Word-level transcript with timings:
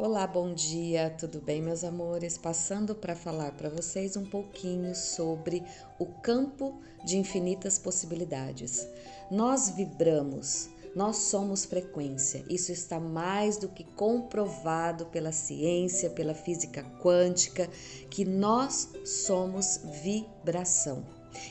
Olá, 0.00 0.28
bom 0.28 0.54
dia, 0.54 1.10
tudo 1.18 1.40
bem, 1.40 1.60
meus 1.60 1.82
amores? 1.82 2.38
Passando 2.38 2.94
para 2.94 3.16
falar 3.16 3.50
para 3.56 3.68
vocês 3.68 4.16
um 4.16 4.24
pouquinho 4.24 4.94
sobre 4.94 5.60
o 5.98 6.06
campo 6.06 6.78
de 7.04 7.18
infinitas 7.18 7.80
possibilidades. 7.80 8.86
Nós 9.28 9.70
vibramos, 9.70 10.68
nós 10.94 11.16
somos 11.16 11.64
frequência. 11.64 12.44
Isso 12.48 12.70
está 12.70 13.00
mais 13.00 13.56
do 13.56 13.68
que 13.68 13.82
comprovado 13.82 15.06
pela 15.06 15.32
ciência, 15.32 16.10
pela 16.10 16.32
física 16.32 16.84
quântica, 17.02 17.68
que 18.08 18.24
nós 18.24 18.90
somos 19.04 19.80
vibração. 20.04 21.04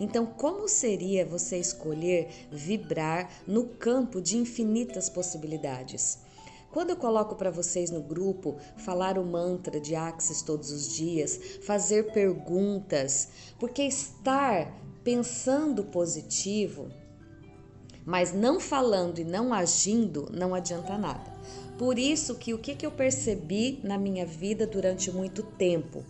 Então, 0.00 0.26
como 0.26 0.68
seria 0.68 1.24
você 1.24 1.58
escolher 1.58 2.48
vibrar 2.50 3.30
no 3.46 3.68
campo 3.68 4.20
de 4.20 4.36
infinitas 4.36 5.08
possibilidades? 5.08 6.18
Quando 6.72 6.88
eu 6.88 6.96
coloco 6.96 7.34
para 7.34 7.50
vocês 7.50 7.90
no 7.90 8.00
grupo 8.00 8.56
falar 8.78 9.18
o 9.18 9.24
mantra 9.24 9.78
de 9.78 9.94
Axis 9.94 10.40
todos 10.40 10.70
os 10.70 10.88
dias, 10.94 11.38
fazer 11.60 12.12
perguntas, 12.12 13.28
porque 13.58 13.82
estar 13.82 14.72
pensando 15.04 15.84
positivo, 15.84 16.88
mas 18.06 18.32
não 18.32 18.58
falando 18.58 19.18
e 19.18 19.24
não 19.24 19.52
agindo, 19.52 20.30
não 20.32 20.54
adianta 20.54 20.96
nada. 20.96 21.30
Por 21.76 21.98
isso 21.98 22.36
que 22.36 22.54
o 22.54 22.58
que, 22.58 22.74
que 22.74 22.86
eu 22.86 22.90
percebi 22.90 23.78
na 23.84 23.98
minha 23.98 24.24
vida 24.24 24.66
durante 24.66 25.10
muito 25.10 25.42
tempo, 25.42 26.02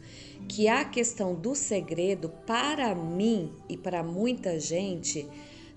que 0.48 0.68
a 0.68 0.84
questão 0.84 1.34
do 1.34 1.56
segredo 1.56 2.28
para 2.46 2.94
mim 2.94 3.52
e 3.68 3.76
para 3.76 4.04
muita 4.04 4.60
gente 4.60 5.28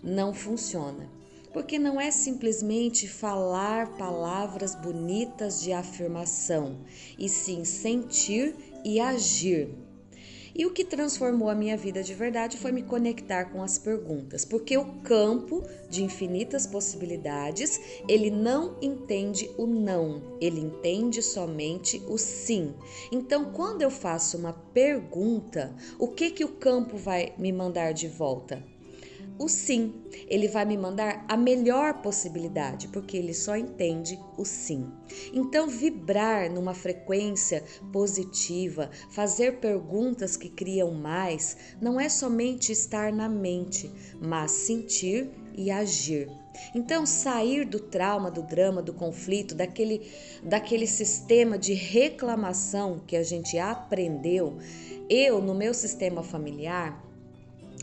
não 0.04 0.32
funciona 0.32 1.10
porque 1.56 1.80
não 1.80 2.02
é 2.02 2.12
simplesmente 2.12 3.08
falar 3.08 3.96
palavras 3.96 4.76
bonitas 4.76 5.62
de 5.62 5.72
afirmação, 5.72 6.82
e 7.18 7.30
sim 7.30 7.64
sentir 7.64 8.54
e 8.84 9.00
agir. 9.00 9.70
E 10.54 10.66
o 10.66 10.74
que 10.74 10.84
transformou 10.84 11.50
a 11.50 11.56
minha 11.56 11.78
vida 11.78 12.04
de 12.04 12.14
verdade 12.14 12.58
foi 12.58 12.74
me 12.74 12.84
conectar 12.84 13.46
com 13.46 13.64
as 13.64 13.80
perguntas, 13.80 14.44
porque 14.44 14.78
o 14.78 14.96
campo 15.02 15.64
de 15.90 16.04
infinitas 16.04 16.68
possibilidades, 16.68 17.80
ele 18.06 18.30
não 18.30 18.76
entende 18.82 19.50
o 19.58 19.66
não, 19.66 20.38
ele 20.42 20.60
entende 20.60 21.24
somente 21.24 22.04
o 22.10 22.18
sim. 22.18 22.76
Então, 23.14 23.54
quando 23.54 23.82
eu 23.82 23.90
faço 23.90 24.38
uma 24.38 24.52
pergunta, 24.52 25.74
o 25.98 26.10
que 26.10 26.32
que 26.32 26.44
o 26.44 26.50
campo 26.50 26.98
vai 26.98 27.34
me 27.38 27.54
mandar 27.54 27.94
de 27.94 28.10
volta? 28.10 28.75
O 29.38 29.48
sim. 29.48 29.94
Ele 30.28 30.48
vai 30.48 30.66
me 30.66 30.78
mandar 30.78 31.26
a 31.28 31.36
melhor 31.36 32.02
possibilidade, 32.02 32.88
porque 32.88 33.18
ele 33.18 33.34
só 33.34 33.56
entende 33.56 34.20
o 34.38 34.46
sim. 34.46 34.92
Então, 35.34 35.68
vibrar 35.68 36.52
numa 36.52 36.74
frequência 36.74 37.64
positiva, 37.92 38.90
fazer 39.10 39.60
perguntas 39.60 40.38
que 40.38 40.50
criam 40.50 40.92
mais, 40.92 41.58
não 41.82 42.00
é 42.00 42.08
somente 42.08 42.72
estar 42.72 43.12
na 43.12 43.28
mente, 43.28 43.92
mas 44.22 44.52
sentir 44.52 45.30
e 45.58 45.72
agir. 45.72 46.30
Então, 46.74 47.06
sair 47.06 47.66
do 47.66 47.80
trauma, 47.80 48.32
do 48.32 48.42
drama, 48.42 48.82
do 48.82 48.94
conflito, 48.94 49.54
daquele, 49.54 50.10
daquele 50.44 50.88
sistema 50.88 51.58
de 51.58 51.74
reclamação 51.74 53.00
que 53.06 53.16
a 53.16 53.24
gente 53.24 53.58
aprendeu. 53.58 54.58
Eu, 55.10 55.42
no 55.42 55.54
meu 55.54 55.74
sistema 55.74 56.24
familiar, 56.24 57.05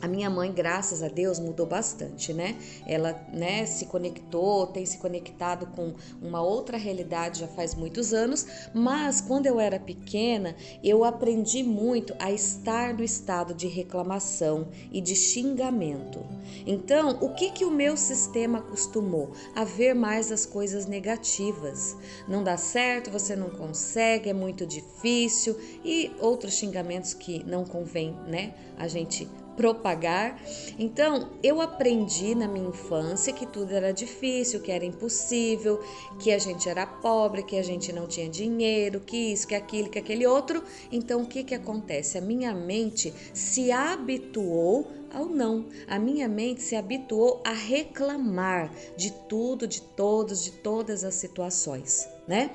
a 0.02 0.08
minha 0.08 0.28
mãe, 0.28 0.52
graças 0.52 1.00
a 1.00 1.06
Deus, 1.06 1.38
mudou 1.38 1.64
bastante, 1.64 2.34
né? 2.34 2.56
Ela, 2.84 3.24
né, 3.32 3.64
se 3.66 3.86
conectou, 3.86 4.66
tem 4.66 4.84
se 4.84 4.98
conectado 4.98 5.66
com 5.66 5.94
uma 6.20 6.42
outra 6.42 6.76
realidade 6.76 7.38
já 7.38 7.46
faz 7.46 7.76
muitos 7.76 8.12
anos, 8.12 8.44
mas 8.74 9.20
quando 9.20 9.46
eu 9.46 9.60
era 9.60 9.78
pequena, 9.78 10.56
eu 10.82 11.04
aprendi 11.04 11.62
muito 11.62 12.16
a 12.18 12.32
estar 12.32 12.92
no 12.92 13.04
estado 13.04 13.54
de 13.54 13.68
reclamação 13.68 14.66
e 14.90 15.00
de 15.00 15.14
xingamento. 15.14 16.18
Então, 16.66 17.18
o 17.20 17.32
que 17.32 17.52
que 17.52 17.64
o 17.64 17.70
meu 17.70 17.96
sistema 17.96 18.58
acostumou? 18.58 19.30
A 19.54 19.62
ver 19.62 19.94
mais 19.94 20.32
as 20.32 20.44
coisas 20.44 20.84
negativas. 20.86 21.96
Não 22.26 22.42
dá 22.42 22.56
certo, 22.56 23.08
você 23.08 23.36
não 23.36 23.50
consegue, 23.50 24.30
é 24.30 24.34
muito 24.34 24.66
difícil 24.66 25.56
e 25.84 26.10
outros 26.18 26.54
xingamentos 26.54 27.14
que 27.14 27.44
não 27.44 27.64
convém, 27.64 28.16
né? 28.26 28.54
A 28.76 28.88
gente 28.88 29.28
propagar. 29.56 30.40
Então, 30.78 31.30
eu 31.42 31.60
aprendi 31.60 32.34
na 32.34 32.48
minha 32.48 32.68
infância 32.68 33.32
que 33.32 33.46
tudo 33.46 33.72
era 33.72 33.92
difícil, 33.92 34.60
que 34.60 34.70
era 34.70 34.84
impossível, 34.84 35.82
que 36.18 36.32
a 36.32 36.38
gente 36.38 36.68
era 36.68 36.86
pobre, 36.86 37.42
que 37.42 37.56
a 37.56 37.62
gente 37.62 37.92
não 37.92 38.06
tinha 38.06 38.28
dinheiro, 38.28 39.00
que 39.00 39.32
isso, 39.32 39.46
que 39.46 39.54
aquilo, 39.54 39.88
que 39.88 39.98
aquele 39.98 40.26
outro. 40.26 40.62
Então, 40.90 41.22
o 41.22 41.26
que 41.26 41.44
que 41.44 41.54
acontece? 41.54 42.18
A 42.18 42.20
minha 42.20 42.54
mente 42.54 43.12
se 43.32 43.70
habituou 43.70 44.86
ao 45.12 45.26
não. 45.26 45.66
A 45.86 45.98
minha 45.98 46.28
mente 46.28 46.62
se 46.62 46.74
habituou 46.74 47.40
a 47.44 47.52
reclamar 47.52 48.72
de 48.96 49.12
tudo, 49.28 49.66
de 49.66 49.82
todos, 49.82 50.42
de 50.42 50.52
todas 50.52 51.04
as 51.04 51.14
situações, 51.14 52.08
né? 52.26 52.50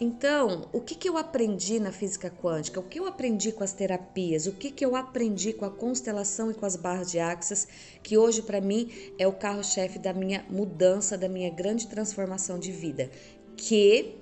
Então, 0.00 0.68
o 0.72 0.80
que, 0.80 0.94
que 0.94 1.08
eu 1.08 1.18
aprendi 1.18 1.80
na 1.80 1.90
física 1.90 2.30
quântica? 2.30 2.78
O 2.78 2.84
que 2.84 3.00
eu 3.00 3.06
aprendi 3.06 3.50
com 3.50 3.64
as 3.64 3.72
terapias? 3.72 4.46
O 4.46 4.52
que, 4.52 4.70
que 4.70 4.84
eu 4.84 4.94
aprendi 4.94 5.52
com 5.52 5.64
a 5.64 5.70
constelação 5.70 6.52
e 6.52 6.54
com 6.54 6.64
as 6.64 6.76
barras 6.76 7.10
de 7.10 7.18
axis, 7.18 7.66
que 8.00 8.16
hoje 8.16 8.42
para 8.42 8.60
mim 8.60 8.92
é 9.18 9.26
o 9.26 9.32
carro-chefe 9.32 9.98
da 9.98 10.12
minha 10.12 10.46
mudança, 10.48 11.18
da 11.18 11.28
minha 11.28 11.50
grande 11.50 11.88
transformação 11.88 12.60
de 12.60 12.70
vida? 12.70 13.10
Que 13.56 14.14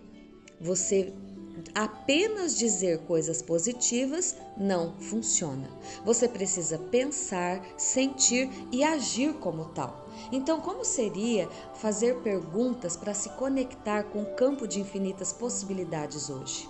você 0.58 1.12
apenas 1.74 2.56
dizer 2.56 3.00
coisas 3.00 3.42
positivas 3.42 4.36
não 4.56 4.94
funciona. 4.94 5.68
Você 6.04 6.28
precisa 6.28 6.78
pensar, 6.78 7.64
sentir 7.76 8.50
e 8.72 8.82
agir 8.84 9.34
como 9.34 9.66
tal. 9.66 10.06
Então, 10.32 10.60
como 10.60 10.84
seria 10.84 11.48
fazer 11.74 12.16
perguntas 12.22 12.96
para 12.96 13.14
se 13.14 13.28
conectar 13.30 14.04
com 14.04 14.22
o 14.22 14.34
campo 14.34 14.66
de 14.66 14.80
infinitas 14.80 15.32
possibilidades 15.32 16.30
hoje? 16.30 16.68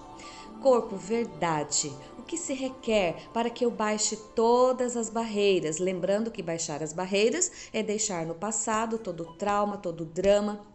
Corpo, 0.61 0.97
verdade. 0.97 1.93
O 2.19 2.23
que 2.23 2.37
se 2.37 2.55
requer 2.55 3.29
para 3.33 3.51
que 3.51 3.65
eu 3.65 3.71
baixe 3.71 4.17
todas 4.35 4.97
as 4.97 5.11
barreiras? 5.11 5.79
Lembrando 5.79 6.31
que 6.31 6.43
baixar 6.43 6.83
as 6.83 6.93
barreiras 6.93 7.53
é 7.73 7.83
deixar 7.83 8.27
no 8.27 8.35
passado 8.35 8.99
todo 8.99 9.23
o 9.23 9.33
trauma, 9.35 9.77
todo 9.77 10.01
o 10.01 10.07
drama, 10.07 10.67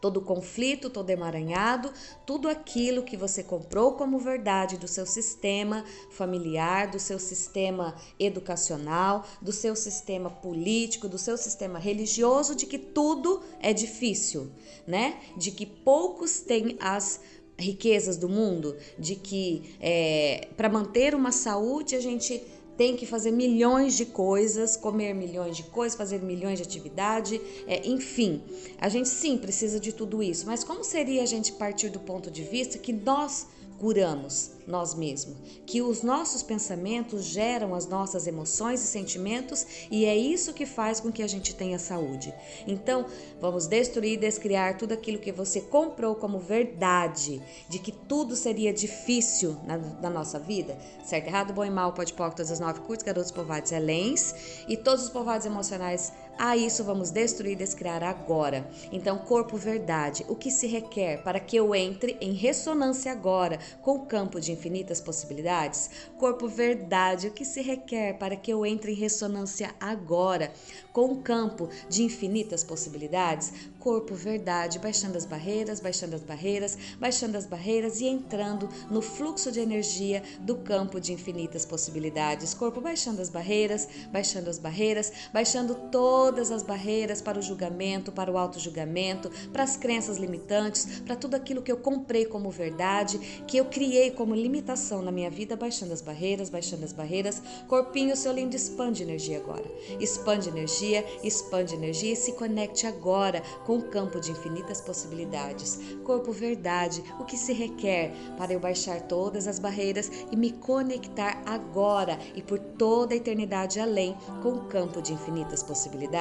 todo 0.00 0.20
conflito, 0.20 0.90
todo 0.90 1.10
emaranhado, 1.10 1.92
tudo 2.26 2.48
aquilo 2.48 3.02
que 3.02 3.16
você 3.16 3.42
comprou 3.42 3.92
como 3.92 4.18
verdade 4.18 4.76
do 4.76 4.88
seu 4.88 5.06
sistema 5.06 5.84
familiar, 6.10 6.90
do 6.90 6.98
seu 6.98 7.18
sistema 7.18 7.94
educacional, 8.18 9.24
do 9.40 9.52
seu 9.52 9.74
sistema 9.74 10.30
político, 10.30 11.08
do 11.08 11.18
seu 11.18 11.36
sistema 11.36 11.78
religioso, 11.78 12.54
de 12.54 12.66
que 12.66 12.78
tudo 12.78 13.42
é 13.60 13.72
difícil, 13.72 14.50
né? 14.86 15.18
De 15.36 15.50
que 15.50 15.66
poucos 15.66 16.40
têm 16.40 16.76
as 16.80 17.20
riquezas 17.58 18.16
do 18.16 18.28
mundo, 18.28 18.76
de 18.98 19.16
que 19.16 19.74
é, 19.80 20.48
para 20.56 20.68
manter 20.68 21.14
uma 21.14 21.32
saúde 21.32 21.96
a 21.96 22.00
gente 22.00 22.40
tem 22.78 22.94
que 22.94 23.04
fazer 23.04 23.32
milhões 23.32 23.96
de 23.96 24.06
coisas, 24.06 24.76
comer 24.76 25.12
milhões 25.12 25.56
de 25.56 25.64
coisas, 25.64 25.98
fazer 25.98 26.22
milhões 26.22 26.58
de 26.58 26.62
atividade, 26.62 27.40
é, 27.66 27.84
enfim. 27.88 28.40
A 28.78 28.88
gente 28.88 29.08
sim 29.08 29.36
precisa 29.36 29.80
de 29.80 29.92
tudo 29.92 30.22
isso, 30.22 30.46
mas 30.46 30.62
como 30.62 30.84
seria 30.84 31.24
a 31.24 31.26
gente 31.26 31.52
partir 31.52 31.88
do 31.90 31.98
ponto 31.98 32.30
de 32.30 32.44
vista 32.44 32.78
que 32.78 32.92
nós 32.92 33.48
curamos 33.78 34.52
nós 34.66 34.94
mesmos, 34.94 35.36
que 35.64 35.80
os 35.80 36.02
nossos 36.02 36.42
pensamentos 36.42 37.24
geram 37.24 37.74
as 37.74 37.86
nossas 37.86 38.26
emoções 38.26 38.82
e 38.82 38.86
sentimentos 38.86 39.66
e 39.90 40.04
é 40.04 40.14
isso 40.14 40.52
que 40.52 40.66
faz 40.66 41.00
com 41.00 41.10
que 41.10 41.22
a 41.22 41.26
gente 41.26 41.54
tenha 41.54 41.78
saúde. 41.78 42.34
Então, 42.66 43.06
vamos 43.40 43.66
destruir 43.66 44.14
e 44.14 44.16
descriar 44.16 44.76
tudo 44.76 44.92
aquilo 44.92 45.18
que 45.18 45.32
você 45.32 45.60
comprou 45.60 46.14
como 46.14 46.38
verdade, 46.38 47.40
de 47.68 47.78
que 47.78 47.92
tudo 47.92 48.36
seria 48.36 48.72
difícil 48.72 49.56
na, 49.64 49.78
na 49.78 50.10
nossa 50.10 50.38
vida, 50.38 50.76
certo, 51.02 51.28
errado, 51.28 51.54
bom 51.54 51.64
e 51.64 51.70
mal, 51.70 51.94
pode 51.94 52.12
pôr 52.12 52.30
todas 52.30 52.50
as 52.50 52.60
nove 52.60 52.80
curtas, 52.80 53.04
garotos 53.06 53.30
povados 53.30 53.72
elens 53.72 54.34
e 54.68 54.76
todos 54.76 55.04
os 55.04 55.10
povados 55.10 55.46
emocionais 55.46 56.12
a 56.38 56.56
isso 56.56 56.84
vamos 56.84 57.10
destruir 57.10 57.52
e 57.52 57.56
descriar 57.56 58.02
agora. 58.04 58.70
Então, 58.92 59.18
corpo 59.18 59.56
verdade, 59.56 60.24
o 60.28 60.36
que 60.36 60.50
se 60.50 60.68
requer 60.68 61.22
para 61.24 61.40
que 61.40 61.56
eu 61.56 61.74
entre 61.74 62.16
em 62.20 62.32
ressonância 62.32 63.10
agora 63.10 63.58
com 63.82 63.96
o 63.96 64.06
campo 64.06 64.40
de 64.40 64.52
infinitas 64.52 65.00
possibilidades? 65.00 65.90
Corpo 66.16 66.46
verdade, 66.46 67.26
o 67.26 67.30
que 67.32 67.44
se 67.44 67.60
requer 67.60 68.18
para 68.18 68.36
que 68.36 68.52
eu 68.52 68.64
entre 68.64 68.92
em 68.92 68.94
ressonância 68.94 69.74
agora 69.80 70.52
com 70.92 71.12
o 71.12 71.22
campo 71.22 71.68
de 71.88 72.04
infinitas 72.04 72.62
possibilidades? 72.62 73.52
Corpo 73.80 74.14
verdade, 74.14 74.78
baixando 74.78 75.16
as 75.16 75.26
barreiras, 75.26 75.80
baixando 75.80 76.14
as 76.14 76.22
barreiras, 76.22 76.78
baixando 77.00 77.36
as 77.36 77.46
barreiras 77.46 78.00
e 78.00 78.06
entrando 78.06 78.68
no 78.90 79.02
fluxo 79.02 79.50
de 79.50 79.60
energia 79.60 80.22
do 80.40 80.56
campo 80.56 81.00
de 81.00 81.12
infinitas 81.12 81.64
possibilidades. 81.64 82.54
Corpo 82.54 82.80
baixando 82.80 83.20
as 83.20 83.30
barreiras, 83.30 83.88
baixando 84.12 84.50
as 84.50 84.58
barreiras, 84.58 85.12
baixando 85.32 85.74
todo 85.90 86.27
todas 86.28 86.50
as 86.50 86.62
barreiras 86.62 87.22
para 87.22 87.38
o 87.38 87.42
julgamento, 87.42 88.12
para 88.12 88.30
o 88.30 88.36
auto-julgamento, 88.36 89.30
para 89.50 89.62
as 89.62 89.78
crenças 89.78 90.18
limitantes, 90.18 91.00
para 91.00 91.16
tudo 91.16 91.34
aquilo 91.34 91.62
que 91.62 91.72
eu 91.72 91.78
comprei 91.78 92.26
como 92.26 92.50
verdade, 92.50 93.18
que 93.46 93.56
eu 93.56 93.64
criei 93.64 94.10
como 94.10 94.34
limitação 94.34 95.00
na 95.00 95.10
minha 95.10 95.30
vida, 95.30 95.56
baixando 95.56 95.94
as 95.94 96.02
barreiras, 96.02 96.50
baixando 96.50 96.84
as 96.84 96.92
barreiras. 96.92 97.40
Corpinho, 97.66 98.14
seu 98.14 98.30
lindo, 98.30 98.54
expande 98.54 99.02
energia 99.02 99.38
agora. 99.38 99.64
Expande 99.98 100.50
energia, 100.50 101.02
expande 101.22 101.74
energia 101.74 102.12
e 102.12 102.16
se 102.16 102.32
conecte 102.32 102.86
agora 102.86 103.42
com 103.64 103.78
o 103.78 103.88
campo 103.88 104.20
de 104.20 104.30
infinitas 104.30 104.82
possibilidades. 104.82 105.80
Corpo 106.04 106.30
verdade, 106.30 107.02
o 107.18 107.24
que 107.24 107.38
se 107.38 107.54
requer 107.54 108.12
para 108.36 108.52
eu 108.52 108.60
baixar 108.60 109.00
todas 109.00 109.46
as 109.46 109.58
barreiras 109.58 110.10
e 110.30 110.36
me 110.36 110.52
conectar 110.52 111.42
agora 111.46 112.18
e 112.34 112.42
por 112.42 112.58
toda 112.58 113.14
a 113.14 113.16
eternidade 113.16 113.80
além 113.80 114.14
com 114.42 114.50
o 114.50 114.64
campo 114.66 115.00
de 115.00 115.14
infinitas 115.14 115.62
possibilidades? 115.62 116.17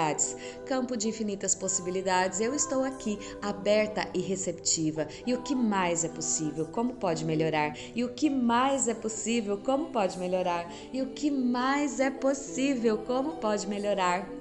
Campo 0.66 0.96
de 0.96 1.08
infinitas 1.08 1.56
possibilidades, 1.56 2.40
eu 2.40 2.54
estou 2.54 2.84
aqui 2.84 3.18
aberta 3.42 4.08
e 4.14 4.20
receptiva. 4.20 5.08
E 5.26 5.34
o 5.34 5.42
que 5.42 5.56
mais 5.56 6.04
é 6.04 6.10
possível? 6.10 6.66
Como 6.68 6.94
pode 6.94 7.26
melhorar? 7.26 7.76
E 7.96 8.04
o 8.04 8.14
que 8.14 8.30
mais 8.30 8.88
é 8.88 8.94
possível? 8.94 9.58
Como 9.58 9.88
pode 9.88 10.20
melhorar? 10.20 10.72
E 10.94 11.02
o 11.02 11.08
que 11.08 11.32
mais 11.32 12.00
é 12.00 12.12
possível? 12.12 13.00
Como 13.00 13.38
pode 13.38 13.68
melhorar? 13.68 14.37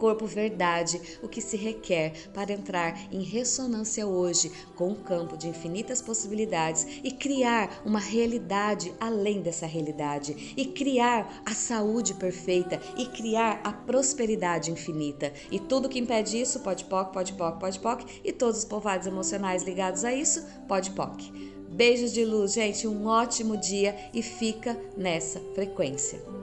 Corpo 0.00 0.26
verdade, 0.26 1.18
o 1.22 1.28
que 1.28 1.42
se 1.42 1.58
requer 1.58 2.30
para 2.32 2.52
entrar 2.52 2.98
em 3.12 3.22
ressonância 3.22 4.06
hoje 4.06 4.50
com 4.74 4.90
o 4.90 4.96
campo 4.96 5.36
de 5.36 5.46
infinitas 5.46 6.00
possibilidades 6.00 6.86
e 7.04 7.10
criar 7.10 7.82
uma 7.84 8.00
realidade 8.00 8.92
além 8.98 9.42
dessa 9.42 9.66
realidade, 9.66 10.54
e 10.56 10.64
criar 10.64 11.42
a 11.44 11.54
saúde 11.54 12.14
perfeita 12.14 12.80
e 12.96 13.04
criar 13.06 13.60
a 13.62 13.72
prosperidade 13.72 14.70
infinita. 14.70 15.32
E 15.50 15.60
tudo 15.60 15.88
que 15.88 15.98
impede 15.98 16.40
isso, 16.40 16.60
pode 16.60 16.84
poc, 16.86 17.12
pode 17.12 17.34
poc, 17.34 17.60
pode 17.60 17.78
poc, 17.78 18.04
e 18.24 18.32
todos 18.32 18.60
os 18.60 18.64
povados 18.64 19.06
emocionais 19.06 19.62
ligados 19.62 20.04
a 20.04 20.14
isso, 20.14 20.42
pode 20.66 20.92
poc. 20.92 21.20
Beijos 21.68 22.12
de 22.12 22.24
luz, 22.24 22.54
gente, 22.54 22.88
um 22.88 23.06
ótimo 23.06 23.56
dia 23.56 23.94
e 24.14 24.22
fica 24.22 24.80
nessa 24.96 25.40
frequência. 25.54 26.39